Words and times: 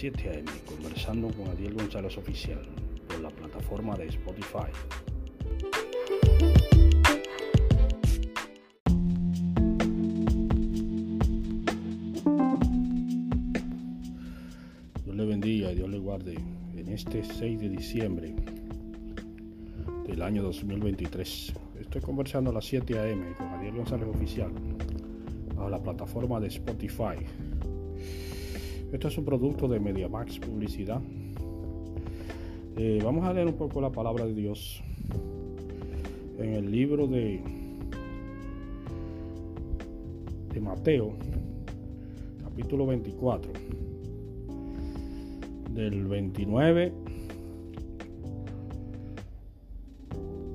7 0.00 0.30
a.m. 0.30 0.50
conversando 0.64 1.28
con 1.28 1.48
Adiel 1.48 1.74
González 1.74 2.16
Oficial 2.16 2.62
por 3.06 3.20
la 3.20 3.28
plataforma 3.28 3.94
de 3.98 4.06
Spotify. 4.06 4.72
Dios 15.04 15.16
le 15.16 15.26
bendiga 15.26 15.70
y 15.70 15.74
Dios 15.74 15.90
le 15.90 15.98
guarde 15.98 16.34
en 16.74 16.88
este 16.88 17.22
6 17.22 17.60
de 17.60 17.68
diciembre 17.68 18.34
del 20.06 20.22
año 20.22 20.42
2023. 20.44 21.52
Estoy 21.78 22.00
conversando 22.00 22.48
a 22.48 22.54
las 22.54 22.64
7 22.64 22.98
a.m. 22.98 23.34
con 23.34 23.48
Adiel 23.48 23.74
González 23.74 24.08
Oficial 24.08 24.50
a 25.58 25.68
la 25.68 25.78
plataforma 25.78 26.40
de 26.40 26.46
Spotify. 26.46 27.49
Esto 28.92 29.06
es 29.06 29.16
un 29.18 29.24
producto 29.24 29.68
de 29.68 29.78
MediaMax 29.78 30.40
Publicidad. 30.40 31.00
Eh, 32.76 33.00
vamos 33.04 33.24
a 33.24 33.32
leer 33.32 33.46
un 33.46 33.54
poco 33.54 33.80
la 33.80 33.90
palabra 33.90 34.26
de 34.26 34.34
Dios 34.34 34.82
en 36.38 36.54
el 36.54 36.72
libro 36.72 37.06
de, 37.06 37.40
de 40.52 40.60
Mateo, 40.60 41.12
capítulo 42.42 42.86
24, 42.86 43.52
del 45.72 46.06
29 46.06 46.92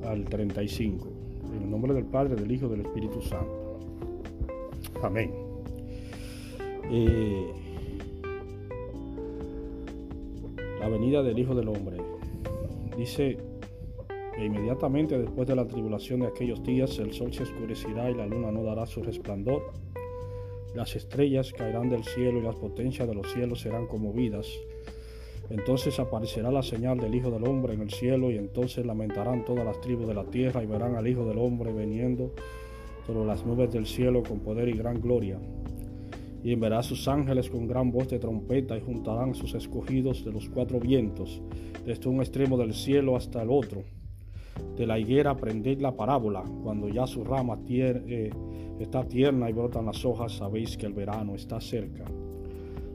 al 0.04 0.26
35, 0.26 1.08
en 1.56 1.64
el 1.64 1.70
nombre 1.72 1.94
del 1.94 2.06
Padre, 2.06 2.36
del 2.36 2.52
Hijo 2.52 2.68
del 2.68 2.82
Espíritu 2.82 3.22
Santo. 3.22 3.80
Amén. 5.02 5.32
Eh, 6.92 7.65
la 10.86 10.92
venida 10.92 11.24
del 11.24 11.40
Hijo 11.40 11.56
del 11.56 11.68
Hombre. 11.68 11.98
Dice 12.96 13.40
que 14.36 14.46
inmediatamente 14.46 15.18
después 15.18 15.48
de 15.48 15.56
la 15.56 15.68
tribulación 15.68 16.20
de 16.20 16.28
aquellos 16.28 16.62
días 16.62 17.00
el 17.00 17.12
sol 17.12 17.34
se 17.34 17.42
oscurecerá 17.42 18.12
y 18.12 18.14
la 18.14 18.28
luna 18.28 18.52
no 18.52 18.62
dará 18.62 18.86
su 18.86 19.02
resplandor. 19.02 19.74
Las 20.76 20.96
estrellas 20.96 21.52
caerán 21.54 21.90
del 21.90 22.04
cielo 22.04 22.38
y 22.38 22.44
las 22.44 22.56
potencias 22.58 23.08
de 23.08 23.16
los 23.16 23.34
cielos 23.34 23.62
serán 23.62 23.88
conmovidas. 23.88 24.48
Entonces 25.50 26.00
aparecerá 26.00 26.52
la 26.52 26.62
señal 26.62 27.00
del 27.00 27.16
Hijo 27.16 27.32
del 27.32 27.48
Hombre 27.48 27.74
en 27.74 27.82
el 27.82 27.90
cielo 27.90 28.30
y 28.30 28.38
entonces 28.38 28.86
lamentarán 28.86 29.44
todas 29.44 29.66
las 29.66 29.82
tribus 29.82 30.08
de 30.08 30.14
la 30.14 30.26
tierra 30.26 30.62
y 30.62 30.68
verán 30.68 30.96
al 30.98 31.08
Hijo 31.08 31.26
del 31.26 31.40
Hombre 31.40 31.74
veniendo 31.74 32.30
sobre 33.08 33.26
las 33.26 33.44
nubes 33.44 33.72
del 33.72 33.88
cielo 33.88 34.22
con 34.22 34.40
poder 34.42 34.70
y 34.70 34.74
gran 34.74 35.02
gloria. 35.02 35.40
Y 36.46 36.54
enviará 36.54 36.84
sus 36.84 37.08
ángeles 37.08 37.50
con 37.50 37.68
gran 37.68 37.92
voz 37.92 38.08
de 38.08 38.20
trompeta 38.20 38.78
y 38.78 38.82
juntarán 38.82 39.34
sus 39.34 39.56
escogidos 39.56 40.24
de 40.24 40.32
los 40.32 40.48
cuatro 40.48 40.80
vientos, 40.80 41.42
desde 41.84 42.08
un 42.08 42.20
extremo 42.22 42.56
del 42.56 42.76
cielo 42.76 43.16
hasta 43.16 43.42
el 43.42 43.50
otro. 43.50 43.82
De 44.78 44.86
la 44.86 45.00
higuera 45.00 45.32
aprended 45.32 45.82
la 45.82 45.96
parábola, 45.96 46.44
cuando 46.62 46.88
ya 46.88 47.08
su 47.08 47.24
rama 47.24 47.58
eh, 47.68 48.30
está 48.80 49.04
tierna 49.08 49.50
y 49.50 49.54
brotan 49.54 49.88
las 49.88 50.06
hojas, 50.06 50.34
sabéis 50.34 50.78
que 50.78 50.86
el 50.86 50.94
verano 50.94 51.34
está 51.34 51.60
cerca. 51.60 52.06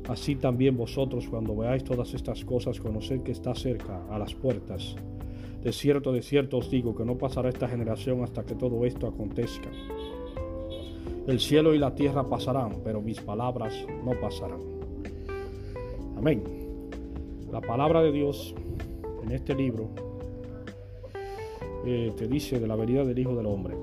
Así 0.08 0.36
también 0.36 0.76
vosotros 0.76 1.28
cuando 1.28 1.56
veáis 1.56 1.82
todas 1.82 2.14
estas 2.14 2.44
cosas, 2.44 2.78
conoced 2.78 3.22
que 3.24 3.32
está 3.32 3.56
cerca, 3.56 4.06
a 4.10 4.18
las 4.20 4.32
puertas. 4.32 4.94
De 5.60 5.72
cierto, 5.72 6.12
de 6.12 6.22
cierto 6.22 6.58
os 6.58 6.70
digo 6.70 6.94
que 6.94 7.04
no 7.04 7.18
pasará 7.18 7.48
esta 7.48 7.68
generación 7.68 8.22
hasta 8.22 8.44
que 8.44 8.54
todo 8.54 8.86
esto 8.86 9.08
acontezca. 9.08 9.70
El 11.30 11.38
cielo 11.38 11.72
y 11.76 11.78
la 11.78 11.94
tierra 11.94 12.28
pasarán, 12.28 12.80
pero 12.82 13.00
mis 13.00 13.20
palabras 13.20 13.72
no 14.04 14.18
pasarán. 14.20 14.58
Amén. 16.16 16.42
La 17.52 17.60
palabra 17.60 18.02
de 18.02 18.10
Dios 18.10 18.52
en 19.22 19.30
este 19.30 19.54
libro 19.54 19.90
eh, 21.86 22.12
te 22.16 22.26
dice 22.26 22.58
de 22.58 22.66
la 22.66 22.74
venida 22.74 23.04
del 23.04 23.16
Hijo 23.16 23.36
del 23.36 23.46
Hombre. 23.46 23.76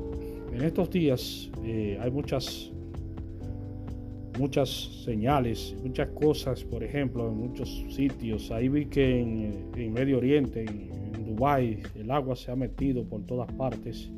En 0.51 0.61
estos 0.61 0.89
días 0.89 1.49
eh, 1.63 1.97
hay 2.01 2.11
muchas 2.11 2.69
muchas 4.38 4.69
señales, 5.05 5.73
muchas 5.81 6.09
cosas, 6.09 6.66
por 6.66 6.83
ejemplo, 6.83 7.29
en 7.29 7.38
muchos 7.38 7.85
sitios. 7.89 8.51
Ahí 8.51 8.67
vi 8.67 8.88
que 8.88 9.22
en, 9.22 9.93
Medio 9.93 10.17
Oriente, 10.17 10.66
en, 10.66 10.91
en 11.16 11.25
Dubái, 11.25 11.81
el 11.95 12.11
agua 12.11 12.35
se 12.35 12.51
ha 12.51 12.57
metido 12.57 13.05
por 13.05 13.25
todas 13.25 13.49
partes. 13.53 14.11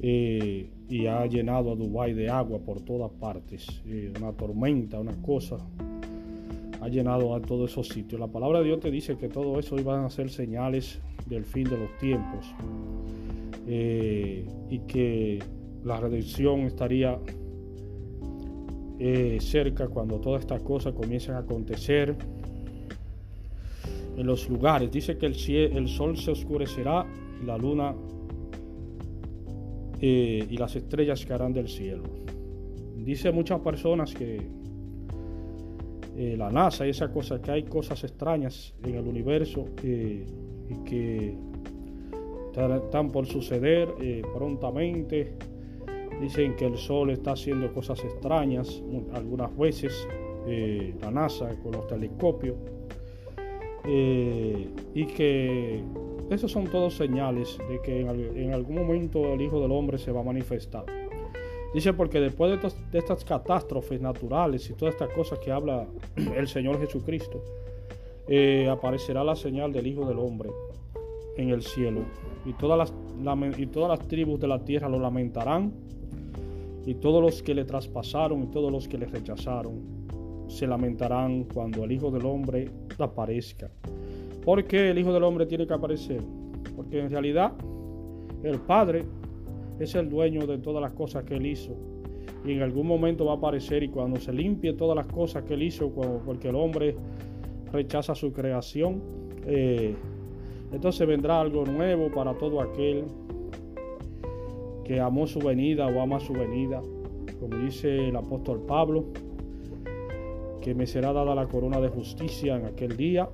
Eh, 0.00 0.70
y 0.88 1.06
ha 1.06 1.26
llenado 1.26 1.72
a 1.72 1.74
Dubái 1.74 2.14
de 2.14 2.30
agua 2.30 2.60
por 2.60 2.80
todas 2.80 3.10
partes. 3.10 3.82
Eh, 3.86 4.12
una 4.16 4.32
tormenta, 4.32 5.00
una 5.00 5.20
cosa, 5.22 5.58
ha 6.80 6.88
llenado 6.88 7.34
a 7.34 7.40
todos 7.40 7.72
esos 7.72 7.88
sitios. 7.88 8.20
La 8.20 8.28
palabra 8.28 8.60
de 8.60 8.66
Dios 8.66 8.80
te 8.80 8.90
dice 8.90 9.16
que 9.16 9.28
todo 9.28 9.58
eso 9.58 9.78
iban 9.78 10.04
a 10.04 10.10
ser 10.10 10.30
señales 10.30 11.00
del 11.26 11.44
fin 11.44 11.64
de 11.64 11.76
los 11.76 11.98
tiempos 11.98 12.46
eh, 13.66 14.46
y 14.70 14.78
que 14.80 15.40
la 15.84 15.98
redención 16.00 16.60
estaría 16.60 17.18
cerca 19.38 19.86
cuando 19.86 20.18
todas 20.18 20.40
estas 20.40 20.60
cosas 20.62 20.92
comiencen 20.92 21.36
a 21.36 21.38
acontecer 21.38 22.16
en 24.16 24.26
los 24.26 24.48
lugares. 24.48 24.90
Dice 24.90 25.16
que 25.16 25.26
el, 25.26 25.36
el 25.76 25.88
sol 25.88 26.16
se 26.16 26.32
oscurecerá 26.32 27.06
y 27.40 27.46
la 27.46 27.56
luna 27.56 27.94
eh, 30.00 30.46
y 30.48 30.56
las 30.56 30.76
estrellas 30.76 31.26
caerán 31.26 31.52
del 31.52 31.68
cielo. 31.68 32.04
Dice 32.96 33.32
muchas 33.32 33.60
personas 33.60 34.14
que 34.14 34.40
eh, 36.16 36.36
la 36.36 36.50
NASA 36.50 36.86
y 36.86 36.90
esa 36.90 37.12
cosa, 37.12 37.42
que 37.42 37.50
hay 37.50 37.62
cosas 37.64 38.04
extrañas 38.04 38.74
en 38.84 38.94
el 38.94 39.06
universo 39.06 39.66
eh, 39.82 40.24
y 40.68 40.74
que 40.84 41.36
están 42.84 43.10
por 43.10 43.26
suceder 43.26 43.88
prontamente. 44.34 45.34
Dicen 46.20 46.56
que 46.56 46.66
el 46.66 46.76
Sol 46.76 47.10
está 47.10 47.32
haciendo 47.32 47.72
cosas 47.72 48.02
extrañas 48.04 48.82
algunas 49.12 49.56
veces, 49.56 50.08
la 51.00 51.10
NASA 51.12 51.54
con 51.62 51.72
los 51.72 51.86
telescopios, 51.86 52.56
y 53.86 55.06
que 55.06 55.84
esos 56.30 56.52
son 56.52 56.66
todos 56.66 56.94
señales 56.94 57.58
de 57.70 57.80
que 57.80 58.00
en, 58.00 58.52
algún 58.52 58.76
momento 58.76 59.32
el 59.32 59.40
Hijo 59.40 59.60
del 59.60 59.72
Hombre 59.72 59.98
se 59.98 60.12
va 60.12 60.20
a 60.20 60.24
manifestar. 60.24 60.84
Dice 61.72 61.92
porque 61.94 62.20
después 62.20 62.60
de, 62.60 62.98
estas 62.98 63.24
catástrofes 63.24 64.00
naturales 64.00 64.68
y 64.68 64.74
todas 64.74 64.94
estas 64.94 65.10
cosas 65.10 65.38
que 65.38 65.50
habla 65.50 65.86
el 66.36 66.46
Señor 66.48 66.78
Jesucristo, 66.80 67.42
eh, 68.28 68.68
aparecerá 68.68 69.24
la 69.24 69.36
señal 69.36 69.72
del 69.72 69.86
Hijo 69.86 70.06
del 70.06 70.18
Hombre 70.18 70.50
en 71.38 71.48
el 71.48 71.62
cielo. 71.62 72.02
Y 72.44 72.52
todas, 72.52 72.76
las, 72.76 73.58
y 73.58 73.66
todas 73.66 73.98
las 73.98 74.06
tribus 74.06 74.38
de 74.38 74.48
la 74.48 74.64
tierra 74.64 74.88
lo 74.88 74.98
lamentarán. 74.98 75.72
Y 76.84 76.94
todos 76.94 77.22
los 77.22 77.42
que 77.42 77.54
le 77.54 77.64
traspasaron 77.64 78.42
y 78.42 78.46
todos 78.46 78.70
los 78.70 78.86
que 78.86 78.98
le 78.98 79.06
rechazaron 79.06 79.98
se 80.48 80.66
lamentarán 80.66 81.44
cuando 81.44 81.84
el 81.84 81.92
Hijo 81.92 82.10
del 82.10 82.26
Hombre 82.26 82.70
aparezca. 82.98 83.70
¿Por 84.44 84.64
qué 84.64 84.90
el 84.90 84.98
Hijo 84.98 85.12
del 85.12 85.24
Hombre 85.24 85.46
tiene 85.46 85.66
que 85.66 85.74
aparecer? 85.74 86.20
Porque 86.76 87.00
en 87.00 87.10
realidad 87.10 87.52
el 88.42 88.58
Padre 88.60 89.04
es 89.78 89.94
el 89.94 90.08
dueño 90.08 90.46
de 90.46 90.58
todas 90.58 90.82
las 90.82 90.92
cosas 90.92 91.24
que 91.24 91.36
Él 91.36 91.46
hizo. 91.46 91.76
Y 92.44 92.52
en 92.52 92.62
algún 92.62 92.86
momento 92.86 93.24
va 93.26 93.32
a 93.32 93.36
aparecer 93.36 93.82
y 93.82 93.88
cuando 93.88 94.18
se 94.18 94.32
limpie 94.32 94.72
todas 94.72 94.96
las 94.96 95.06
cosas 95.06 95.44
que 95.44 95.54
Él 95.54 95.62
hizo, 95.62 95.90
porque 95.90 96.48
el 96.48 96.54
hombre 96.54 96.96
rechaza 97.72 98.14
su 98.14 98.32
creación, 98.32 99.02
eh, 99.46 99.94
entonces 100.72 101.06
vendrá 101.06 101.40
algo 101.40 101.64
nuevo 101.64 102.10
para 102.10 102.34
todo 102.34 102.60
aquel 102.60 103.04
que 104.84 105.00
amó 105.00 105.26
su 105.26 105.40
venida 105.40 105.86
o 105.86 106.00
ama 106.00 106.20
su 106.20 106.32
venida. 106.32 106.80
Como 107.40 107.56
dice 107.56 108.08
el 108.08 108.16
apóstol 108.16 108.62
Pablo, 108.66 109.06
que 110.60 110.74
me 110.74 110.86
será 110.86 111.12
dada 111.12 111.34
la 111.34 111.46
corona 111.46 111.80
de 111.80 111.88
justicia 111.88 112.56
en 112.56 112.66
aquel 112.66 112.96
día 112.96 113.28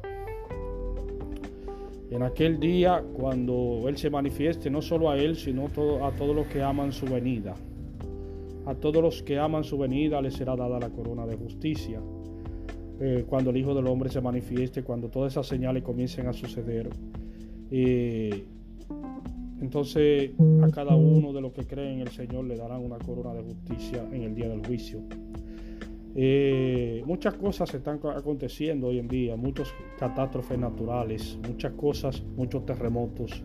en 2.14 2.22
aquel 2.22 2.61
día 2.61 3.02
cuando 3.12 3.84
Él 3.88 3.96
se 3.96 4.08
manifieste, 4.08 4.70
no 4.70 4.81
solo 4.81 5.11
a 5.11 5.19
Él, 5.19 5.34
sino 5.34 5.66
a 5.66 6.12
todos 6.12 6.34
los 6.34 6.46
que 6.46 6.62
aman 6.62 6.93
su 6.93 7.06
venida. 7.06 7.55
A 8.66 8.75
todos 8.75 9.02
los 9.02 9.22
que 9.22 9.38
aman 9.38 9.64
su 9.64 9.76
venida 9.76 10.22
les 10.22 10.34
será 10.34 10.55
dada 10.55 10.78
la 10.78 10.90
corona 10.90 11.26
de 11.26 11.37
justicia. 11.37 12.00
Eh, 13.00 13.25
cuando 13.28 13.50
el 13.50 13.56
Hijo 13.56 13.75
del 13.75 13.88
Hombre 13.88 14.11
se 14.11 14.20
manifieste, 14.20 14.84
cuando 14.84 15.08
todas 15.08 15.32
esas 15.32 15.46
señales 15.46 15.82
comiencen 15.82 16.28
a 16.28 16.32
suceder. 16.32 16.88
Entonces 19.61 20.31
a 20.62 20.70
cada 20.70 20.94
uno 20.94 21.32
de 21.32 21.40
los 21.40 21.52
que 21.52 21.66
creen 21.66 21.94
en 21.94 22.00
el 22.02 22.08
Señor 22.11 22.44
le 22.44 22.56
darán 22.56 22.81
una 22.81 22.99
corona 22.99 23.34
de 23.34 23.43
justicia 23.43 24.06
en 24.12 24.22
el 24.22 24.34
día 24.37 24.49
del 24.49 24.64
juicio. 24.64 25.00
Eh, 26.16 27.02
muchas 27.06 27.34
cosas 27.34 27.75
están 27.75 27.99
aconteciendo 28.14 28.88
hoy 28.88 28.99
en 28.99 29.08
día, 29.08 29.37
muchas 29.37 29.75
catástrofes 29.99 30.58
naturales, 30.58 31.38
muchas 31.46 31.72
cosas, 31.72 32.22
muchos 32.37 32.64
terremotos. 32.64 33.43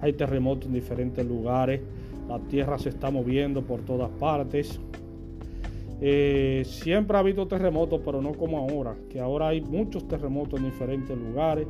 Hay 0.00 0.12
terremotos 0.12 0.66
en 0.66 0.74
diferentes 0.74 1.26
lugares, 1.26 1.80
la 2.28 2.38
tierra 2.38 2.78
se 2.78 2.90
está 2.90 3.10
moviendo 3.10 3.62
por 3.62 3.80
todas 3.80 4.10
partes. 4.10 4.78
Eh, 6.00 6.62
siempre 6.66 7.16
ha 7.16 7.20
habido 7.20 7.48
terremotos, 7.48 8.00
pero 8.04 8.22
no 8.22 8.32
como 8.32 8.58
ahora, 8.58 8.94
que 9.08 9.20
ahora 9.20 9.48
hay 9.48 9.60
muchos 9.60 10.06
terremotos 10.06 10.60
en 10.60 10.66
diferentes 10.66 11.16
lugares 11.16 11.66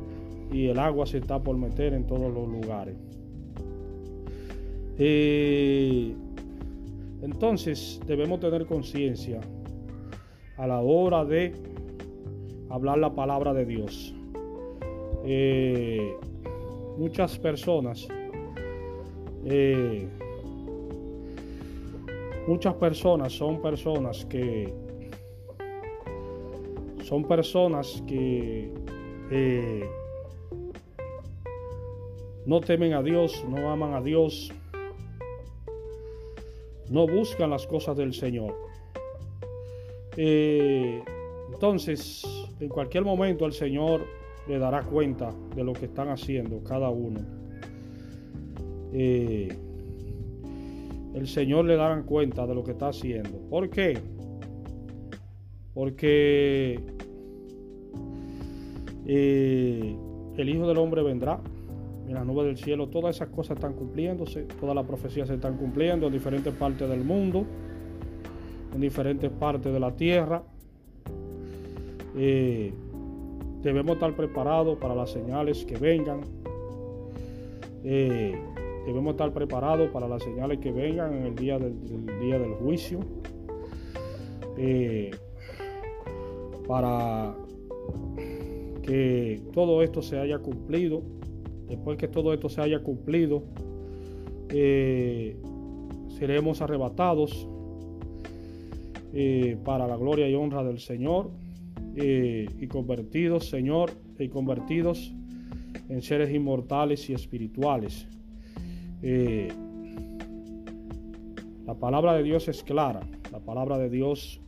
y 0.51 0.67
el 0.67 0.77
agua 0.77 1.05
se 1.07 1.19
está 1.19 1.41
por 1.41 1.57
meter 1.57 1.93
en 1.93 2.05
todos 2.05 2.31
los 2.33 2.47
lugares. 2.47 2.95
Eh, 4.97 6.13
entonces 7.21 7.99
debemos 8.05 8.39
tener 8.39 8.65
conciencia 8.65 9.41
a 10.57 10.67
la 10.67 10.79
hora 10.79 11.25
de 11.25 11.53
hablar 12.69 12.97
la 12.97 13.13
palabra 13.13 13.53
de 13.53 13.65
Dios. 13.65 14.13
Eh, 15.25 16.15
muchas 16.97 17.37
personas, 17.37 18.07
eh, 19.45 20.07
muchas 22.47 22.73
personas 22.75 23.33
son 23.33 23.61
personas 23.61 24.25
que 24.25 24.73
son 27.03 27.23
personas 27.23 28.03
que 28.07 28.71
eh, 29.29 29.89
no 32.45 32.61
temen 32.61 32.93
a 32.93 33.03
Dios, 33.03 33.45
no 33.47 33.69
aman 33.69 33.93
a 33.93 34.01
Dios, 34.01 34.51
no 36.89 37.07
buscan 37.07 37.49
las 37.49 37.67
cosas 37.67 37.95
del 37.97 38.13
Señor. 38.13 38.64
Entonces, 40.17 42.23
en 42.59 42.69
cualquier 42.69 43.03
momento 43.03 43.45
el 43.45 43.53
Señor 43.53 44.05
le 44.47 44.59
dará 44.59 44.83
cuenta 44.83 45.33
de 45.55 45.63
lo 45.63 45.73
que 45.73 45.85
están 45.85 46.09
haciendo 46.09 46.63
cada 46.63 46.89
uno. 46.89 47.19
Eh, 48.93 49.49
el 51.13 51.27
Señor 51.27 51.65
le 51.65 51.75
dará 51.75 52.01
cuenta 52.03 52.45
de 52.45 52.55
lo 52.55 52.63
que 52.63 52.71
está 52.71 52.89
haciendo. 52.89 53.39
¿Por 53.49 53.69
qué? 53.69 53.97
Porque 55.73 56.79
eh, 59.05 59.95
el 60.37 60.49
Hijo 60.49 60.67
del 60.67 60.77
Hombre 60.77 61.03
vendrá 61.03 61.39
en 62.07 62.13
las 62.13 62.25
nubes 62.25 62.45
del 62.45 62.57
cielo. 62.57 62.87
Todas 62.87 63.15
esas 63.15 63.29
cosas 63.29 63.57
están 63.57 63.73
cumpliéndose, 63.73 64.43
todas 64.59 64.75
las 64.75 64.85
profecías 64.85 65.27
se 65.27 65.35
están 65.35 65.57
cumpliendo 65.57 66.07
en 66.07 66.13
diferentes 66.13 66.53
partes 66.53 66.87
del 66.87 67.03
mundo, 67.03 67.45
en 68.73 68.81
diferentes 68.81 69.29
partes 69.31 69.71
de 69.71 69.79
la 69.79 69.95
tierra. 69.95 70.43
Eh, 72.17 72.73
debemos 73.61 73.95
estar 73.95 74.15
preparados 74.15 74.77
para 74.77 74.95
las 74.95 75.11
señales 75.11 75.65
que 75.65 75.77
vengan. 75.77 76.21
Eh, 77.83 78.35
debemos 78.85 79.11
estar 79.11 79.31
preparados 79.33 79.89
para 79.89 80.07
las 80.07 80.23
señales 80.23 80.59
que 80.59 80.71
vengan 80.71 81.13
en 81.13 81.23
el 81.27 81.35
día 81.35 81.59
del, 81.59 81.75
día 82.19 82.39
del 82.39 82.53
juicio. 82.53 82.99
Eh, 84.57 85.11
para 86.67 87.35
que 88.81 89.41
todo 89.53 89.81
esto 89.81 90.01
se 90.01 90.17
haya 90.19 90.39
cumplido. 90.39 91.01
Después 91.67 91.97
que 91.97 92.07
todo 92.07 92.33
esto 92.33 92.47
se 92.47 92.61
haya 92.61 92.83
cumplido, 92.83 93.43
seremos 96.07 96.61
arrebatados 96.61 97.47
para 99.63 99.87
la 99.87 99.95
gloria 99.95 100.27
y 100.29 100.35
honra 100.35 100.63
del 100.63 100.79
Señor. 100.79 101.31
Eh, 101.97 102.49
y 102.59 102.67
convertidos, 102.67 103.49
Señor, 103.49 103.91
y 104.19 104.27
convertidos 104.27 105.13
en 105.87 106.01
seres 106.01 106.29
inmortales 106.33 107.09
y 107.09 107.13
espirituales. 107.13 108.05
Eh, 109.01 109.47
la 111.65 111.73
palabra 111.75 112.13
de 112.13 112.23
Dios 112.23 112.49
es 112.49 112.63
clara, 112.63 112.99
la 113.31 113.39
palabra 113.39 113.77
de 113.77 113.89
Dios 113.89 114.41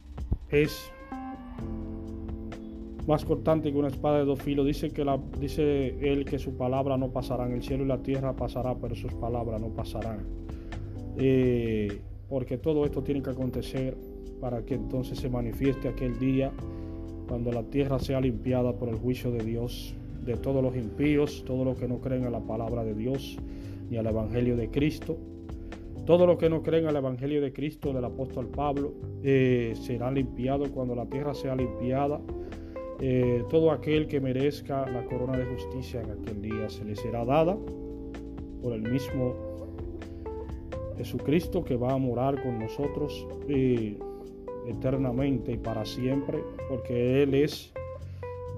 es 0.50 0.92
más 3.07 3.24
cortante 3.24 3.71
que 3.71 3.77
una 3.77 3.88
espada 3.88 4.19
de 4.19 4.25
dos 4.25 4.42
filos. 4.42 4.65
Dice 4.65 4.89
que 4.89 5.06
dice 5.39 5.98
él 6.01 6.25
que 6.25 6.39
su 6.39 6.57
palabra 6.57 6.98
no 6.98 7.12
pasarán, 7.13 7.54
el 7.54 7.63
cielo 7.63 7.86
y 7.86 7.88
la 7.88 8.01
tierra 8.04 8.36
pasará, 8.36 8.75
pero 8.75 8.94
sus 8.94 9.13
palabras 9.13 9.62
no 9.62 9.69
pasarán. 9.69 10.25
Eh, 11.18 12.01
porque 12.27 12.57
todo 12.57 12.83
esto 12.83 13.04
tiene 13.04 13.21
que 13.21 13.30
acontecer 13.30 13.95
para 14.39 14.63
que 14.63 14.75
entonces 14.75 15.19
se 15.19 15.29
manifieste 15.29 15.87
aquel 15.87 16.17
día 16.19 16.51
cuando 17.27 17.51
la 17.51 17.63
tierra 17.63 17.99
sea 17.99 18.21
limpiada 18.21 18.73
por 18.73 18.89
el 18.89 18.95
juicio 18.95 19.31
de 19.31 19.43
Dios, 19.43 19.95
de 20.23 20.35
todos 20.35 20.63
los 20.63 20.75
impíos, 20.75 21.43
todos 21.45 21.65
los 21.65 21.77
que 21.77 21.87
no 21.87 21.99
creen 21.99 22.25
en 22.25 22.31
la 22.31 22.39
palabra 22.39 22.83
de 22.83 22.93
Dios 22.93 23.37
ni 23.89 23.97
al 23.97 24.07
Evangelio 24.07 24.55
de 24.55 24.69
Cristo. 24.69 25.17
Todos 26.05 26.25
los 26.25 26.37
que 26.37 26.49
no 26.49 26.63
creen 26.63 26.85
al 26.85 26.95
Evangelio 26.95 27.41
de 27.41 27.51
Cristo 27.51 27.91
del 27.91 28.05
apóstol 28.05 28.47
Pablo 28.47 28.93
eh, 29.23 29.73
serán 29.75 30.15
limpiados 30.15 30.69
cuando 30.69 30.95
la 30.95 31.05
tierra 31.05 31.33
sea 31.33 31.55
limpiada. 31.55 32.21
Eh, 32.99 33.43
todo 33.49 33.71
aquel 33.71 34.07
que 34.07 34.19
merezca 34.19 34.89
la 34.89 35.03
corona 35.05 35.37
de 35.37 35.45
justicia 35.45 36.01
en 36.01 36.11
aquel 36.11 36.41
día 36.41 36.69
se 36.69 36.83
le 36.85 36.95
será 36.95 37.25
dada 37.25 37.57
por 38.61 38.73
el 38.73 38.81
mismo 38.81 39.35
Jesucristo 40.97 41.63
que 41.63 41.75
va 41.75 41.93
a 41.93 41.97
morar 41.97 42.41
con 42.41 42.57
nosotros. 42.57 43.27
Eh, 43.49 43.99
eternamente 44.67 45.53
y 45.53 45.57
para 45.57 45.85
siempre, 45.85 46.43
porque 46.69 47.23
Él 47.23 47.33
es 47.33 47.73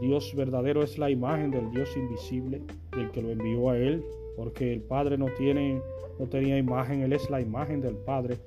Dios 0.02 0.34
verdadero, 0.36 0.84
es 0.84 0.98
la 0.98 1.10
imagen 1.10 1.52
del 1.52 1.70
Dios 1.72 1.96
invisible, 1.96 2.62
del 2.96 3.12
que 3.12 3.22
lo 3.22 3.30
envió 3.30 3.70
a 3.70 3.78
Él, 3.78 4.04
porque 4.36 4.74
el 4.74 4.82
Padre 4.82 5.18
no, 5.18 5.28
tiene, 5.38 5.82
no 6.20 6.26
tenía 6.28 6.58
imagen, 6.58 7.02
Él 7.02 7.14
es 7.14 7.30
la 7.30 7.42
imagen 7.42 7.82
del 7.82 7.96
Padre, 7.96 8.38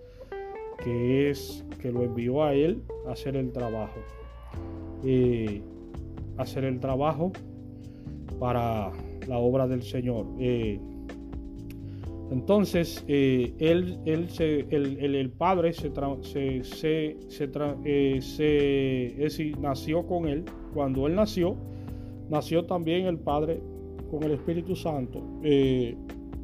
que 0.82 1.30
es 1.30 1.64
que 1.80 1.92
lo 1.92 2.02
envió 2.02 2.42
a 2.42 2.54
Él 2.54 2.82
a 3.06 3.12
hacer 3.12 3.36
el 3.36 3.52
trabajo. 3.52 4.00
y 5.04 5.62
hacer 6.38 6.64
el 6.64 6.80
trabajo 6.80 7.32
para 8.38 8.90
la 9.28 9.38
obra 9.38 9.68
del 9.68 9.82
Señor. 9.82 10.26
Eh, 10.38 10.80
entonces, 12.32 13.04
eh, 13.08 13.52
él, 13.58 13.98
el, 14.06 15.30
padre 15.32 15.74
se, 15.74 15.92
eh, 17.84 19.52
nació 19.60 20.06
con 20.06 20.26
él. 20.26 20.44
Cuando 20.72 21.06
él 21.06 21.14
nació, 21.14 21.56
nació 22.30 22.64
también 22.64 23.04
el 23.04 23.18
padre 23.18 23.60
con 24.10 24.22
el 24.22 24.30
Espíritu 24.30 24.74
Santo, 24.74 25.22
eh, 25.42 25.94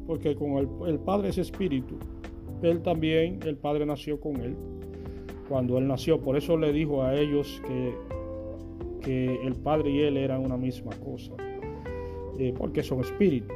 porque 0.05 0.35
con 0.35 0.57
el, 0.87 0.99
padre 0.99 1.29
es 1.29 1.39
espíritu. 1.39 1.97
Él 2.61 2.83
también, 2.83 3.39
el 3.43 3.57
padre 3.57 3.83
nació 3.87 4.19
con 4.19 4.35
él 4.41 4.55
cuando 5.47 5.79
él 5.79 5.87
nació. 5.87 6.21
Por 6.21 6.37
eso 6.37 6.55
le 6.55 6.71
dijo 6.71 7.01
a 7.01 7.15
ellos 7.15 7.63
que, 7.65 7.95
que 9.01 9.43
el 9.43 9.55
padre 9.55 9.89
y 9.89 10.01
él 10.01 10.17
eran 10.17 10.45
una 10.45 10.57
misma 10.57 10.91
cosa, 11.03 11.33
porque 12.59 12.83
son 12.83 12.99
espíritus. 12.99 13.55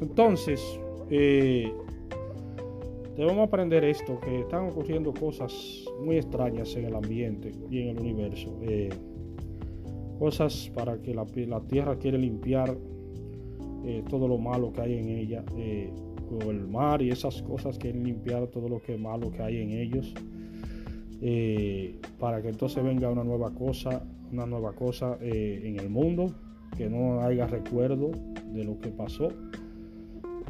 Entonces, 0.00 0.60
eh, 1.10 1.72
debemos 3.16 3.48
aprender 3.48 3.84
esto, 3.84 4.20
que 4.20 4.40
están 4.40 4.68
ocurriendo 4.68 5.14
cosas 5.14 5.84
muy 6.04 6.16
extrañas 6.16 6.74
en 6.76 6.84
el 6.86 6.94
ambiente 6.94 7.52
y 7.70 7.80
en 7.80 7.88
el 7.88 8.00
universo. 8.00 8.54
Eh, 8.62 8.90
cosas 10.18 10.70
para 10.74 11.00
que 11.00 11.14
la, 11.14 11.24
tierra 11.60 11.96
quiere 11.96 12.18
limpiar 12.18 12.76
eh, 13.84 14.02
todo 14.08 14.28
lo 14.28 14.38
malo 14.38 14.72
que 14.72 14.80
hay 14.82 14.98
en 14.98 15.08
ella, 15.08 15.44
o 16.28 16.50
el 16.50 16.66
mar 16.66 17.02
y 17.02 17.10
esas 17.10 17.40
cosas 17.42 17.78
quieren 17.78 18.02
limpiar 18.02 18.48
todo 18.48 18.68
lo 18.68 18.80
que 18.80 18.98
malo 18.98 19.30
que 19.30 19.42
hay 19.42 19.62
en 19.62 19.70
ellos, 19.70 20.12
para 22.18 22.42
que 22.42 22.48
entonces 22.48 22.82
venga 22.82 23.08
una 23.08 23.24
nueva 23.24 23.54
cosa, 23.54 24.04
una 24.32 24.44
nueva 24.44 24.72
cosa 24.74 25.16
en 25.20 25.78
el 25.78 25.88
mundo, 25.88 26.34
que 26.76 26.90
no 26.90 27.20
haya 27.20 27.46
recuerdo 27.46 28.10
de 28.52 28.64
lo 28.64 28.78
que 28.80 28.88
pasó 28.88 29.28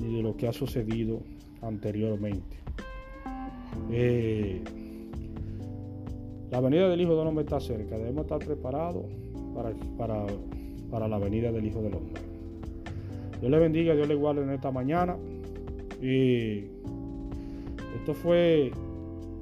y 0.00 0.16
de 0.16 0.22
lo 0.22 0.36
que 0.36 0.48
ha 0.48 0.52
sucedido 0.52 1.20
anteriormente. 1.62 2.56
Eh, 3.90 4.62
la 6.50 6.60
venida 6.60 6.88
del 6.88 7.00
Hijo 7.00 7.16
del 7.16 7.26
Hombre 7.26 7.44
está 7.44 7.60
cerca, 7.60 7.98
debemos 7.98 8.24
estar 8.24 8.38
preparados 8.38 9.04
para, 9.54 9.70
para, 9.96 10.26
para 10.90 11.08
la 11.08 11.18
venida 11.18 11.52
del 11.52 11.66
Hijo 11.66 11.82
del 11.82 11.94
Hombre. 11.94 12.22
Dios 13.40 13.50
le 13.50 13.58
bendiga, 13.58 13.94
Dios 13.94 14.08
le 14.08 14.14
guarde 14.14 14.42
en 14.42 14.50
esta 14.50 14.70
mañana. 14.70 15.16
Y 16.00 16.64
esto 17.96 18.14
fue 18.14 18.70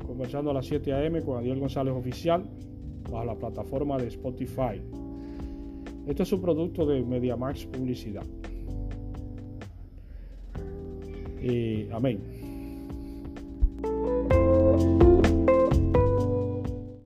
conversando 0.06 0.50
a 0.50 0.54
las 0.54 0.66
7 0.66 0.92
a.m. 0.92 1.22
con 1.22 1.38
Adiel 1.38 1.58
González 1.58 1.94
Oficial 1.94 2.44
bajo 3.10 3.24
la 3.24 3.34
plataforma 3.34 3.98
de 3.98 4.08
Spotify. 4.08 4.80
Esto 6.06 6.22
es 6.22 6.32
un 6.32 6.40
producto 6.40 6.86
de 6.86 7.02
MediaMax 7.02 7.66
Publicidad. 7.66 8.24
Y 11.44 11.90
amén. 11.92 12.18